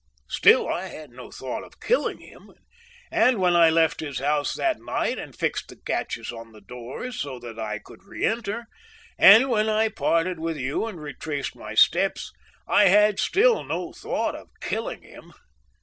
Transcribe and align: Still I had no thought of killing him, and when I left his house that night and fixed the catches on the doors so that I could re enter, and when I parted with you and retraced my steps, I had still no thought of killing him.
Still 0.29 0.67
I 0.67 0.87
had 0.87 1.11
no 1.11 1.29
thought 1.29 1.63
of 1.63 1.79
killing 1.79 2.17
him, 2.21 2.55
and 3.11 3.37
when 3.37 3.55
I 3.55 3.69
left 3.69 3.99
his 3.99 4.17
house 4.17 4.55
that 4.55 4.79
night 4.81 5.19
and 5.19 5.35
fixed 5.37 5.67
the 5.67 5.75
catches 5.75 6.31
on 6.31 6.53
the 6.53 6.59
doors 6.59 7.19
so 7.19 7.37
that 7.37 7.59
I 7.59 7.77
could 7.77 8.03
re 8.03 8.25
enter, 8.25 8.65
and 9.19 9.47
when 9.47 9.69
I 9.69 9.89
parted 9.89 10.39
with 10.39 10.57
you 10.57 10.87
and 10.87 10.99
retraced 10.99 11.55
my 11.55 11.75
steps, 11.75 12.31
I 12.67 12.85
had 12.87 13.19
still 13.19 13.63
no 13.63 13.93
thought 13.93 14.33
of 14.33 14.49
killing 14.59 15.03
him. 15.03 15.33